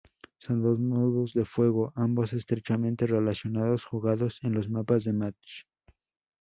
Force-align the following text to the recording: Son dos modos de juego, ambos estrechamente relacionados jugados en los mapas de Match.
Son 0.39 0.63
dos 0.63 0.79
modos 0.79 1.35
de 1.35 1.45
juego, 1.45 1.93
ambos 1.95 2.33
estrechamente 2.33 3.05
relacionados 3.05 3.85
jugados 3.85 4.39
en 4.41 4.53
los 4.53 4.67
mapas 4.67 5.03
de 5.03 5.13
Match. 5.13 5.65